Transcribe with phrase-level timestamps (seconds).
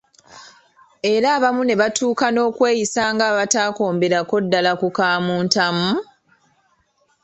[1.13, 5.91] Era abamu ne batuuka n'okweyisa nga abatakomberako ddala ku ka muntamu?